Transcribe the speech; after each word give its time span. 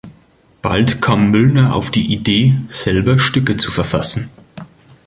Bald 0.63 0.99
kam 0.99 1.29
Müllner 1.29 1.75
auf 1.75 1.91
die 1.91 2.07
Idee, 2.11 2.55
selber 2.69 3.19
Stücke 3.19 3.55
zu 3.57 3.69
verfassen. 3.69 4.31